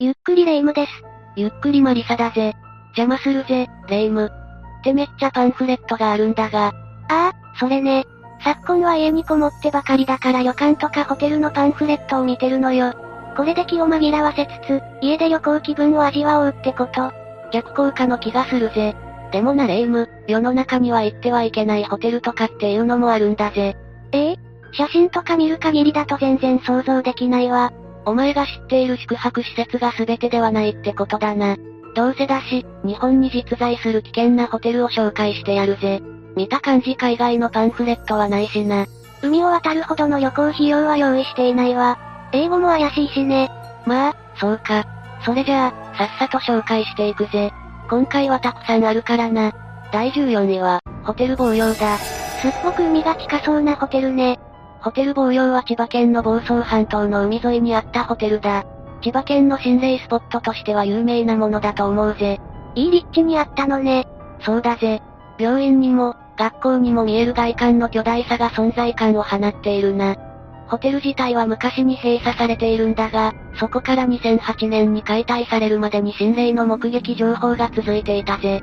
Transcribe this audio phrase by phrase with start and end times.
[0.00, 0.92] ゆっくりレ夢ムです。
[1.34, 2.54] ゆっくりマリサだぜ。
[2.96, 4.30] 邪魔するぜ、レ夢ム。
[4.30, 6.68] ってめっちゃパンフレットがあるんだが。
[6.68, 6.72] あ
[7.08, 8.06] あ、それね。
[8.44, 12.94] 昨今は家にこもってばかりだから旅館とかホテルのパンフレットを見てるのよ。
[13.36, 17.10] これで気を紛らわせつつ、家で旅行気分を味わおうってこと。
[17.50, 18.94] 逆効果の気がするぜ。
[19.32, 23.76] でもなレ夢ム、世の中には行ってはいけないホテルとかっていうのもあるんだぜ。
[24.12, 24.36] ええ
[24.70, 27.72] 写真とか見る限りだと全然想像できないわ。
[28.08, 31.58] お前が知っている宿泊施設が全てではないってことだな。
[31.94, 36.00] どうせだし、日本に実在する危険なホテルを紹介してやるぜ。
[36.34, 38.86] 見た感じ海外のパンフレットはないしな。
[39.20, 41.98] 海を渡るほどの旅行費用は用意していないわ。
[42.32, 43.50] 英語も怪しいしね。
[43.84, 44.86] まあ、そうか。
[45.26, 47.52] それじゃあ、さっさと紹介していくぜ。
[47.90, 49.52] 今回はたくさんあるからな。
[49.92, 51.98] 第14位は、ホテル防洋だ。
[51.98, 54.38] すっごく海が近そうなホテルね。
[54.88, 58.64] ホテル防洋は千葉県の房総半島の海沿いにあったホテルだ。
[59.02, 62.40] 千葉県の心霊スポットとしては有名なものだと思うぜ。
[62.74, 64.06] いい立地にあったのね。
[64.40, 65.02] そうだぜ。
[65.38, 70.16] 病院にも、学校にも見える外観の巨大さが存在感を放っているな。
[70.68, 78.62] ホテル自体は昔に閉鎖されているんだが、そこから2008年に解体されるまでに心霊の目撃情報が続いていたぜ。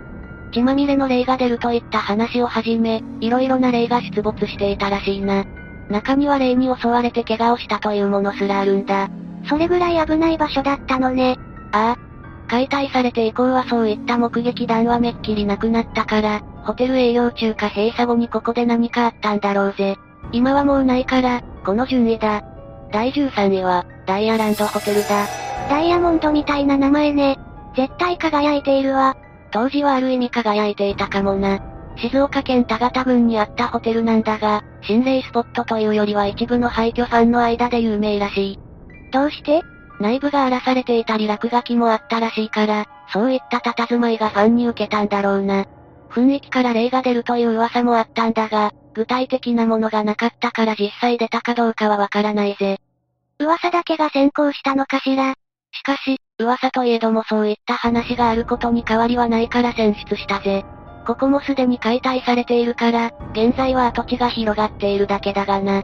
[0.52, 5.46] 血まみれの霊が出るといった話をはじめ、色々な霊が出没していたらしいな。
[5.90, 9.10] 中には霊に襲われて怪我をしたというものすらあるんだ。
[9.48, 11.38] それぐらい危ない場所だったのね。
[11.72, 12.06] ああ。
[12.48, 19.98] 解体されて以降はそういった目撃談はめっきりなくなったから、ホテル営業中か閉鎖後にここで何かあったんだろうぜ。
[20.32, 22.44] 今はもうないから、この順位だ。
[22.92, 25.28] 第13位は、ダイヤランドホテルだ。
[25.70, 27.40] ダイヤモンドみたいな名前ね。
[27.76, 29.18] 絶対輝いているわ。
[29.52, 31.60] 当時はある意味輝いていたかもな。
[31.98, 38.60] 静岡県田形郡にあったホテルなんだが、心霊スポットというよりは一部の廃墟ファンの間で有名らしい。
[39.12, 39.62] どうして？
[40.00, 45.66] 内部が荒らされていたり落書きもあったらしいから、そういった佇まいがファンに受けたんだろうな。
[46.10, 52.78] 雰囲気から霊が出るという噂もあったんだが、具体的なものがなかったから実際出たかどうかはわからないぜ。
[53.40, 55.34] 噂だけが先行したのかしら？
[55.72, 60.66] しかし、噂といえどもそういった話があることに変わりはないから選出したぜ。
[61.06, 65.84] ここもすでに解体されているから、現在は跡地が広がっているだけだがな。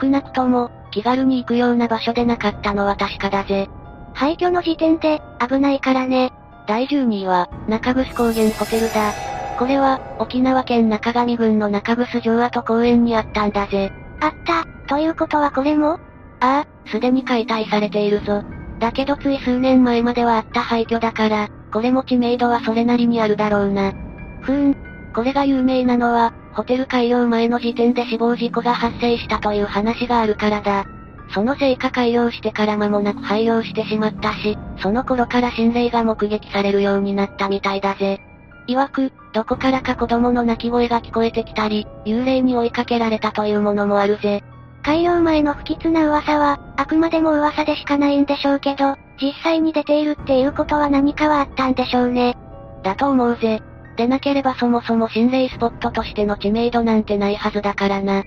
[0.00, 3.68] 少なくとも、気軽に行くような場所でなかったのは確かだぜ。
[4.14, 6.32] 廃墟の時点で、危ないからね。
[6.66, 9.12] 第12位は、中楠高原ホテルだ。
[9.58, 13.90] これは、沖縄県中上郡の中楠城跡公園にあったんだぜ。
[14.20, 15.98] あった、ということはこれも？
[16.40, 18.42] ああ、すでに解体されているぞ。
[18.78, 23.92] だけどつい数年前まではあった廃墟だから、これも知名度はそれなりにあるだろうな。
[24.40, 24.76] ふーん。
[25.14, 30.84] これが有名なのは、ホテル開業前の時点で死亡事故が発生したという話があるからだ。
[31.32, 38.20] そのせいか開業してから間もなく廃業してしまったし、その頃から心霊が目撃されるようになったみたいだぜ。
[38.68, 44.42] 曰く、どこからか子供の泣き声が聞こえてきたり、幽霊に追いかけられたというものもあるぜ。
[44.82, 52.36] 開業前の不吉な噂は、あくまでも噂でしかないんでしょうけど、実際に出ているっていうことは何かはあったんでしょうね。
[52.82, 53.62] だと思うぜ。
[53.96, 58.24] でなければそもそも心霊スポットとしての知名度なんてないはずだからな。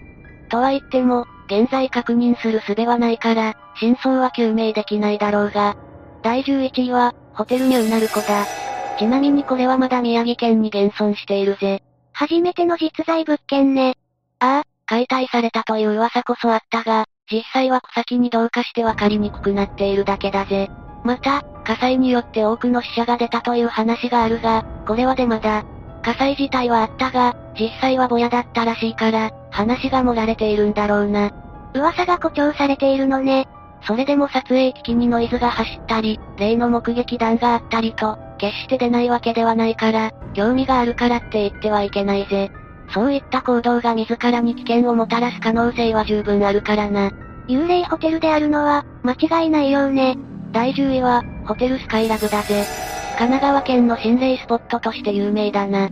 [0.49, 5.75] とは言っても、現在確認する術はないから、真相は究明できないだろうが。
[6.21, 8.45] 第11位は、ホテルニューナルコだ。
[8.97, 11.81] ちなみにこれはまだ宮城県に現存しているぜ。
[12.13, 13.95] 初めての実在物件ね。
[14.39, 20.69] ああ、解体されたという噂こそあったが、実際は草木に同化してわかりにくくなっているだけだぜ。
[21.03, 25.63] また、火災によって多くの死者が出たという話があるが、これはデマだ。
[26.01, 31.31] 火災自体はあったが、実際はぼやだったらしいから、話が盛られているんだろうな。
[31.73, 33.47] 噂が誇張されているのね。
[33.85, 42.51] それでも撮影機器にノイズが走ったり、例の目撃談があったりと、決して出ないわけではないから、興味があるからって言ってはいけないぜ。
[42.93, 47.11] そういった行動が自らに危険をもたらす可能性は十分あるからな。
[47.47, 50.17] 幽霊ホテルであるのは、間違いないようね。
[50.53, 52.63] 第10位は、ホテルスカイラブだぜ。
[53.17, 55.89] 神奈川県の心霊スポットとして有名だな。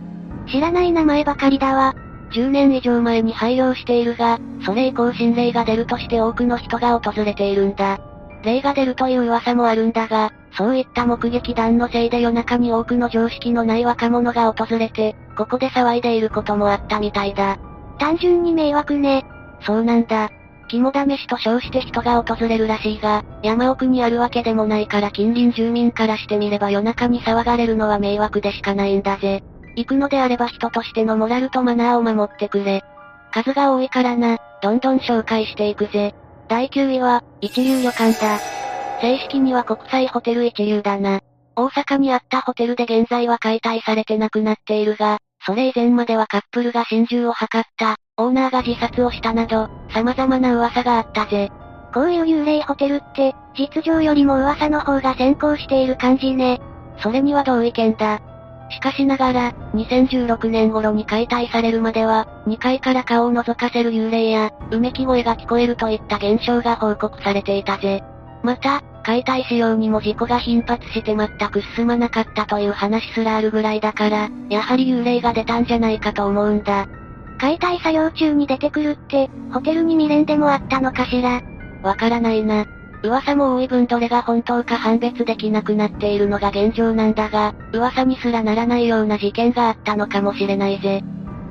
[0.50, 1.94] 知らない名前ばかりだわ。
[2.32, 7.98] 10年以上前に廃業しているが、それ以降心霊が出るとして多くの人が訪れているんだ。
[8.44, 17.58] 霊が出るという噂もあるんだが、そういった目撃談のせいで夜中に多くの常識のない若者が訪れて、ここで騒いでいることもあったみたいだ。
[17.98, 19.24] 単純に迷惑ね。
[19.60, 20.30] そうなんだ。
[20.68, 29.42] 肝試しと称して人が訪れるらしいが、山奥にあるわけでもないから近隣住民からしてみれば夜中に騒がれるのは迷惑でしかないんだぜ。
[29.76, 32.82] 行くのであれば人としてのモラルとマナーを守ってくれ。
[33.32, 36.14] 数が多いからな、どんどん紹介していくぜ。
[36.48, 38.38] 第9位は、一流旅館だ。
[39.00, 41.20] 正式には国際ホテル一流だな。
[41.56, 51.50] 大阪にあったホテルで現在は解体されてなくなっているが、それ以前まではカップルが心中を図った、オーナーが自殺をしたなど、様々な噂があったぜ。
[51.92, 56.60] こういう幽霊ホテルって、実情よりも噂の方が先行している感じね。
[56.98, 58.20] それには同意見だ。
[58.70, 68.02] しかしながら、2016年頃に解体されるまでは、2階から顔を覗かせる幽霊や、うめき声が聞こえるといった現象が報告されていたぜ。
[68.42, 76.86] また、解体仕様にも事故が頻発して全く進まなかったという話すらあるぐらいだから、やはり幽霊が出たんじゃないかと思うんだ。
[77.42, 81.42] 解体作業中に出てくるって、ホテルに未練でもあったのかしら？
[81.82, 82.66] わからないな。
[83.02, 91.02] 噂も多い分どれが本当か判別できなくなっているのが現状なんだが、噂にすらならないような事件があったのかもしれないぜ。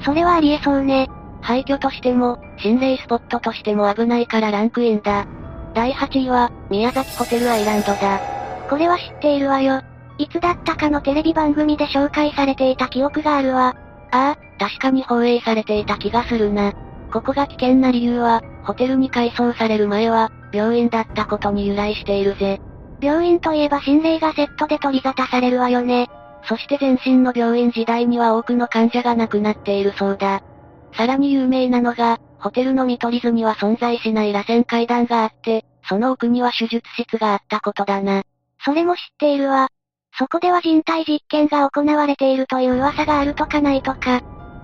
[0.05, 1.09] それはありえそうね。
[1.41, 5.27] 廃墟としても、心霊スポットとしても危ないからランクインだ。
[5.73, 8.21] 第8位は、宮崎ホテルアイランドだ。
[8.69, 9.81] これは知っているわよ。
[10.17, 13.75] いつだったかのテレビ番組で紹介されていた記憶があるわ。
[14.11, 16.73] ああ、確かに放映されていた気がするな。
[17.11, 22.61] ここが危険な理由は、ホテルに改装される前は、病院だったことに由来しているぜ。
[23.01, 26.07] 病院といえば心霊がセットで取り沙汰されるわよね。
[26.43, 30.41] そして前身の病院時代には多くの患者が亡くなっているそうだ。
[30.93, 38.23] さらに有名なのが、ホテルの見取り図には存在しない螺旋階段があって、その奥には手術室があったことだな。
[38.63, 39.69] それも知っているわ。
[40.21, 44.21] そこでは人体実験が行われているという噂があるとかないとか。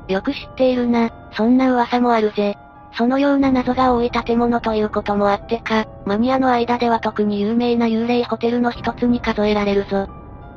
[0.07, 2.55] よく知っているな、そんな噂もあるぜ。
[2.95, 10.07] そのような謎が多い建物ということもあってか、マニアの間では特に有名な幽霊ホテルの一つに数えられるぞ。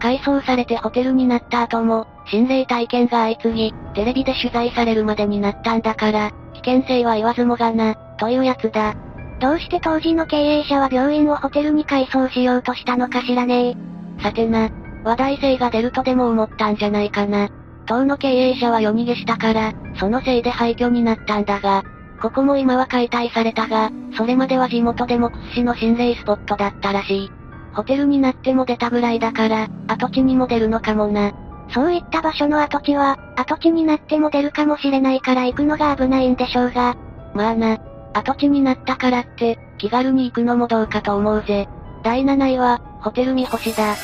[0.00, 8.94] 改装されてホテルになった後も、心霊体験が相次ぎ、テレビで取材されるまでになったんだから、危険性は言わずもがな、というやつだ。
[9.40, 13.74] どうして当時の経営者は病院をホテルに改装しようとしたのかしらね
[14.22, 14.68] さてな、
[15.04, 17.48] 話題性が出るとでも思ったんじゃないかな。
[17.86, 21.82] 当の経営者は夜逃げしたから、そのせいで廃墟になったんだが、
[22.20, 27.30] ここも今は解体されたが、それまでは地元でも屈指の心霊スポットだったらしい。
[27.72, 31.32] ホテルになっても出たぐらいだから、跡地にも出るのかもな。
[31.72, 36.96] そういった場所の跡地は、跡地になっても出るかもしれないから行くのが危ないんでしょうが。
[37.34, 37.78] まあな、
[38.12, 41.68] 跡地になったからって、気軽に行くのもどうかと思うぜ。
[42.02, 43.94] 第7位は、ホテル三星だ。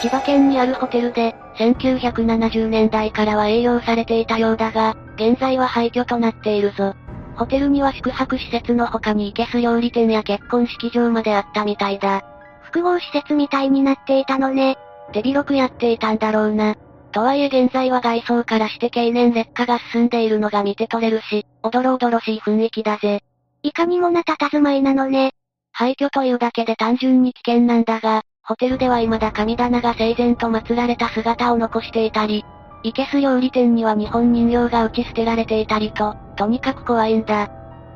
[0.00, 6.94] 千葉県にあるホテルで、1970年代からは営業されていたようだが、現在は廃墟となっているぞ。
[7.36, 12.22] ホテルには宿泊施設の他に生けす料理店や結婚式場まであったみたいだ。
[12.62, 14.76] 複合施設みたいになっていたのね。
[15.12, 16.74] 手広くやっていたんだろうな。
[17.12, 23.22] とはいえ現在は外装からして経年劣化が進んでいるのが見て取れるし、おどろおどろしい雰囲気だぜ。
[23.62, 25.32] いかにもな佇まいなのね。
[25.72, 32.44] 廃墟というだけで単純に危険なんだが、ホテルでは未だ神棚が整然と祀られた姿を残していたり、
[32.84, 37.50] いけす料理店には日本人形が打ち捨てられていたりと、とにかく怖いんだ。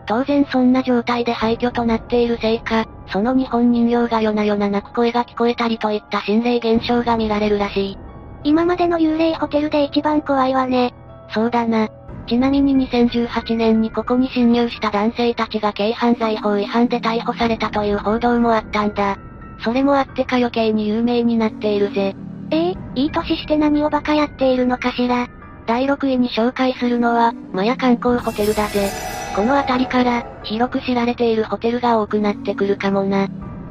[0.06, 7.99] 当然そんな状態で廃墟となっているせいか、その日本人形が夜な夜な泣く声が聞こえたりといった心霊現象が見られるらしい。
[8.43, 10.93] 今までの幽霊ホテルで一番怖いわね。
[11.32, 11.88] そうだな。
[12.26, 19.17] ちなみに2018年にここに侵入した男性たちが軽犯罪法違反で逮捕されたという報道もあったんだ。
[19.62, 22.14] それもあってか余計に有名になっているぜ。
[22.50, 25.29] ええいい歳して何をバカやっているのかしら。
[25.67, 28.90] 第6位に紹介するのは、マヤ観光ホテルだぜ。
[29.36, 33.29] この辺りから、広く知られているホテルが多くなってくるかもな。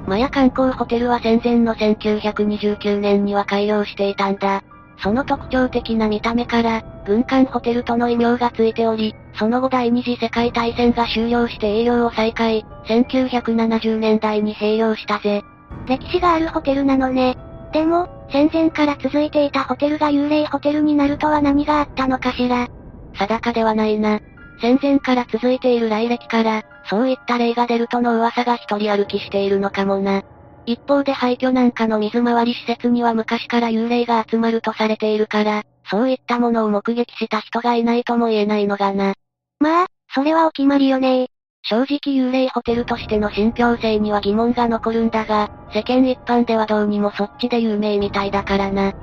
[0.07, 4.63] マヤ観光ホテルは戦前の1929年には開業していたんだ。
[5.03, 15.43] その特徴的な見た目から、軍艦ホテルとの異名がついており、その後第二次世界大戦が終了して営業を再開、1970年代に併用したぜ。
[15.87, 17.37] 歴史があるホテルなのね。
[17.73, 22.67] でも、戦前から続いていたホテルが幽霊ホテルになるとは何があったのかしら。
[23.13, 24.19] 定かではないな。
[24.61, 30.23] 戦前から続いている来歴から、そういった例が出るとの噂が一人歩きしているのかもな。
[30.65, 39.13] 一方で廃墟なんかの水回り施設には昔から幽霊が集まるとされているから、そういったものを目撃した人がいないとも言えないのがな。
[39.59, 41.29] まあ、それはお決まりよね
[41.63, 48.93] 正直幽霊ホテルとしての信憑性には疑問が残るんだが、世間一般ではどうにもそっちで有名みたいだからな。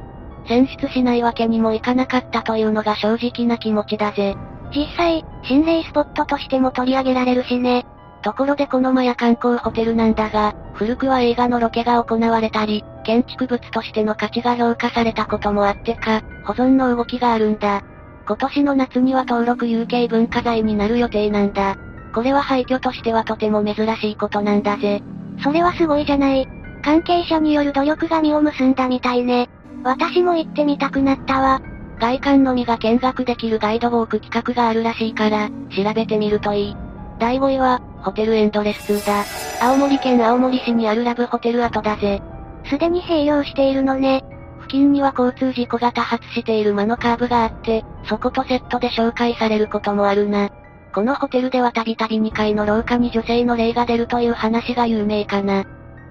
[0.48, 4.36] 選出しないわけにもいかなかったというのが正直な気持ちだぜ。
[4.74, 7.86] 実際、心霊スポットとしても取り上げられるしね。
[8.22, 17.82] ところでこのマヤ観光ホテルなんだが、古くは映画のロケが行われたり、建築物としての価値が評価されたこともあってか、保存の動きがあるんだ。
[18.26, 21.76] 今年の夏には登録有形文化財になる予定なんだ。
[22.16, 25.02] これは廃墟としてはとても珍しいことなんだぜ。
[25.44, 26.48] それはすごいじゃない。
[26.82, 29.50] 関係者による努力が実を結んだみたいね。
[29.84, 31.60] 私も行ってみたくなったわ。
[32.00, 36.76] 外観のみが見学できるガイドウォーク企画があるらしいから、調べてみるといい。
[37.18, 39.24] 第5位は、ホテルエンドレス2だ。
[39.60, 42.22] 青森県青森市にあるラブホテル跡だぜ。
[42.64, 44.24] すでに併用しているのね。
[44.60, 50.48] 付近には交通事故が多発している間のカーブがあって、そことセットで紹介されることもあるな。
[50.96, 55.66] このホテルではたびたび2階の廊下に女性の霊が出るという話が有名かな。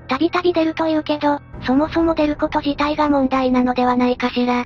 [0.07, 4.63] たびたび出るというけど、そもそも出ること自体が問題なのではないかしら。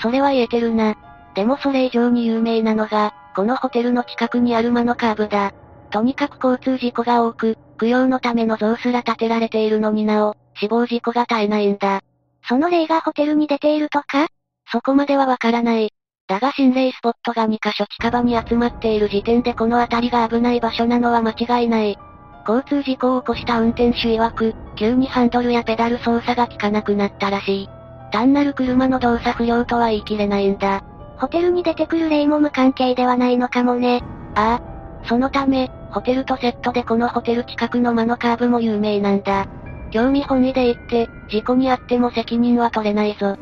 [0.00, 0.96] それは言えてるな。
[1.34, 5.52] でもそれ以上に有名なのが、このホテルの近くにある間のカーブだ。
[5.90, 12.00] とにかく交通事故が多く、供養のための像すら建てられているのになお、死亡事故が絶えないんだ。
[12.48, 14.28] その霊がホテルに出ているとか？
[14.72, 15.92] そこまではわからない。
[16.28, 21.98] だが心霊スポットが2カ所近場に集まっている時点でこの辺りが危ない場所なのは間違いない。
[22.46, 27.68] 交通事故を起こした運転手曰く、急にハンドルやペダル操作が効かなくなったらしい。
[28.12, 30.84] 単なる車の動作不良とは言い切れないんだ。
[31.16, 34.02] ホテルに出てくる霊も無関係ではないのかもね。
[34.34, 35.06] ああ。
[35.06, 39.46] そのため、ホテルとセットでこのホテル近くの間のカーブも有名なんだ。
[39.90, 43.38] 興味本位で言って、事故にあっても責任は取れないぞ。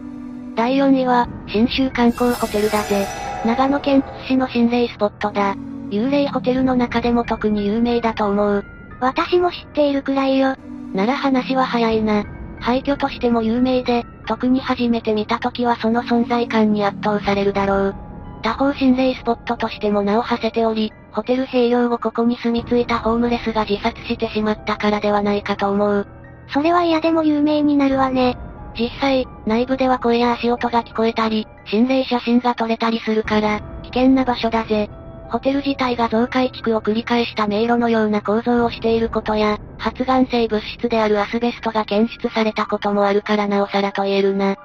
[0.57, 3.07] 第4位は、新州観光ホテルだぜ。
[3.45, 5.55] 長野県津市の心霊スポットだ。
[5.91, 8.65] 幽霊ホテルの中でも特に有名だと思う。
[8.99, 10.57] 私も知っているくらいよ。
[10.95, 12.25] なら話は早いな。
[12.59, 17.95] 廃墟としても有名で、特に初めて見た時はその存在感に圧倒されるだろう。
[18.43, 26.07] 他方心霊スポットとしても名を馳せており、ホテル併用後ここに住み着いたホームレスが自殺してしまったからではないかと思う。
[26.49, 28.39] それは嫌でも有名になるわね。
[28.79, 34.91] 実際、内部では声や足音が聞こえたり、心霊写真が撮れたりするから、危険な場所だぜ。
[35.31, 44.57] ホテル自体が増改築を繰り返した迷路のような構造をしていることや、発がん性物質であるアスベストが検出されたこともあるからなおさらと言えるな。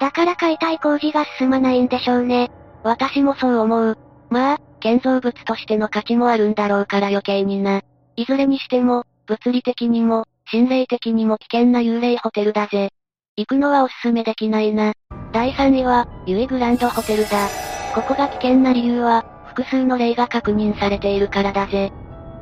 [0.00, 2.50] だから解体工事が進まないんでしょうね。
[2.82, 3.98] 私もそう思う。
[4.30, 7.82] まあ、建造物としての価値もあるんだろうから余計にな。
[8.16, 12.90] いずれにしても、物理的にも、心霊的にも危険な幽霊ホテルだぜ。
[13.38, 14.94] 行くのはおすすめできないな。
[15.30, 17.48] 第3位は、ユイグランドホテルだ。
[17.94, 21.92] ここが危険な理由は、複数の例が確認されているからだぜ。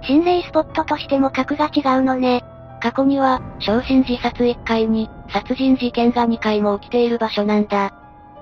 [0.03, 2.45] 心霊スポットとしても格が違うのね。
[2.81, 7.93] 過去には、焼身自殺1回に、殺人事件が2回も起きている場所なんだ。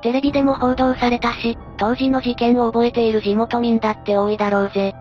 [0.02, 4.94] テレビでも報道されたし、当時の事件を覚えている地元民だって多いだろうぜ。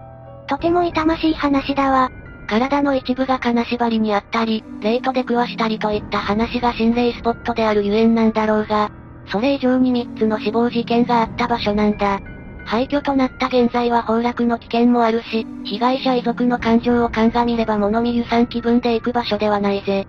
[0.48, 2.10] とても痛ましい話だわ。
[2.51, 8.91] 体の一部が金縛りにあったり、レートで食わしたりといった話が心霊スポットであるゆえんなんだろうが、
[9.27, 12.20] それ以上に3つの死亡事件があった場所なんだ。
[12.65, 20.05] 廃墟となった現在は崩落の危険もあるし、被害者遺族の感情を鑑みれば物見湯さん気分で行く場所ではないぜ。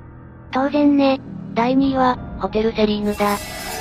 [0.51, 1.21] 当然ね。
[1.55, 3.37] 第2位は、ホテルセリーヌだ。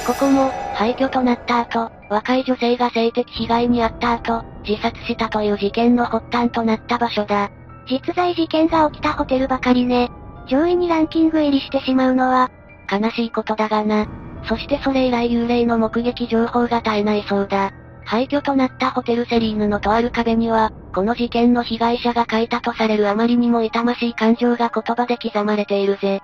[0.06, 7.50] ここも、廃墟となった後、若い女性が性的被害に遭った後、自殺したという事件の発端となった場所だ。
[7.92, 10.10] 実在事件が起きたホテルばかりね。
[10.48, 12.50] 上位にランキング入りしてしまうのは、
[12.90, 14.08] 悲しいことだがな。
[14.46, 17.72] そしてそれ以来幽霊の目撃情報が絶えないそうだ。
[18.06, 26.22] 廃墟となったホテルセリーヌのとある壁には、この事件の被害者が書いたとされるあまりにも痛ましい感情が言葉で刻まれているぜ。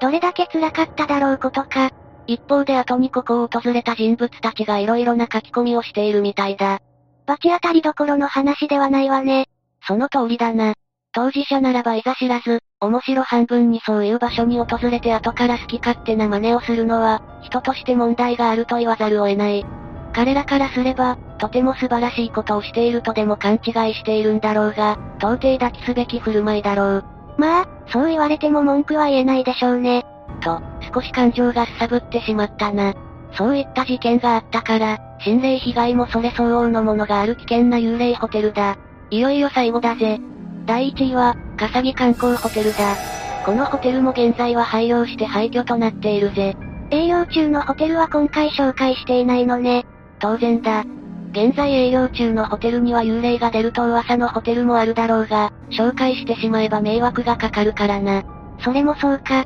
[0.00, 1.90] どれだけ辛かっただろうことか。
[2.26, 6.80] 一方で後にここを訪れた人物たちが色々な書き込みをしているみたいだ。
[7.26, 9.46] 罰当たりどころの話ではないわね。
[9.86, 10.74] その通りだな。
[11.12, 19.66] 当事者ならばいざ知らず、面白半分にそういう場所に訪れて後から好き勝手な真似をするのは、人として問題があると言わざるを得ない。
[20.12, 27.04] 彼らからすれば、とても素晴らしいことをしているとでも勘違いしているんだろうが、到底抱きすべき振る舞いだろう。
[27.38, 30.04] まあ、そう言われても文句は言えないでしょうね。
[30.40, 30.60] と、
[30.94, 32.94] 少し感情がすさぶってしまったな。
[33.32, 38.76] そういった事件があったから、心霊被害もそれ相応のものがある危険な幽霊ホテルだ。
[39.10, 40.20] いよいよ最後だぜ。
[40.66, 42.96] 第1位は、笠木観光ホテルだ。
[43.44, 46.56] このホテルも現在は廃業して廃墟となっているぜ。
[46.90, 49.86] 営業中のホテルは今回紹介していないのね。
[50.18, 50.84] 当然だ。
[51.32, 58.24] 現在営業中のホテルには幽霊が出ると噂のホテルもあるだろうが、紹介してしまえば迷惑がかかるからな。
[58.62, 59.44] それもそうか。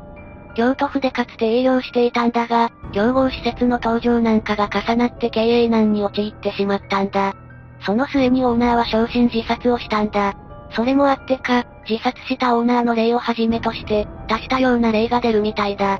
[0.55, 7.33] 京都府でかつて営業していたんだが、競合施設の登場なんかが重なって経営難に陥ってしまったんだ。
[7.85, 10.33] その末にオーナーは昇進自殺をしたんだ。
[10.71, 15.99] それもあってか、自殺したオーナーの例をはじめとして、足したような例が出るみたいだ。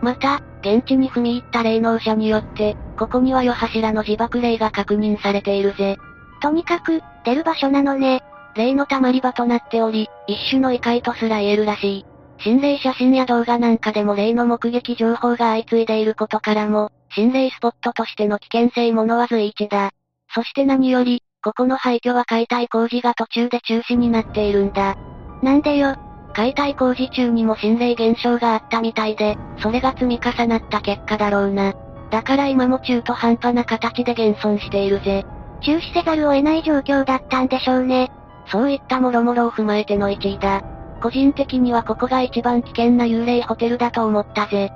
[0.00, 5.96] また、現地に踏み入った霊能者によって、ここには夜柱の自爆霊が確認されているぜ。
[6.40, 8.22] とにかく、出る場所なのね。
[8.54, 12.06] 霊の溜まり場となっており、一種の異界とすら言えるらしい。
[12.38, 19.90] 心霊写真や動画なんかでも霊の目撃情報が相次いでいることからも、心霊スポットとしての危険性ものは随一だ。
[20.34, 24.96] そして何より、ここの廃墟は解体工事が途中で中止になっているんだ。
[25.42, 25.94] なんでよ。
[26.32, 31.74] 解体工事中にも心霊現象があったみたいで、それが積み重なった結果だろうな。
[32.10, 35.26] だから今も中途半端な形で現存しているぜ。
[35.60, 38.10] 中止せざるを得ない状況だったんでしょうね。
[38.46, 40.62] そういった諸々を踏まえての1位だ。
[41.02, 44.72] 個人的にはここが一番危険な幽霊ホテルだと思ったぜ。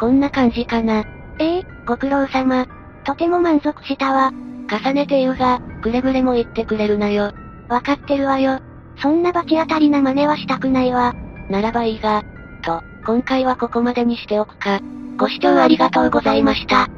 [0.00, 1.04] こんな感じかな。
[1.38, 2.66] ええご苦労様。
[3.04, 4.32] とても満足したわ。
[4.68, 7.32] 重ねて言うが、くれぐれも言ってくれるなよ。
[7.68, 8.60] わかってるわよ。
[9.00, 11.14] そんな罰当たりな真似はしたくないわ。
[11.48, 12.24] ならばいいが。
[12.62, 14.80] と、今回はここまでにしておくか。
[15.16, 16.88] ご視聴ありがとうございました。